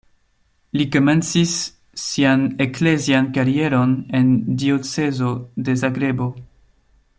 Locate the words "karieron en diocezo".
3.37-5.31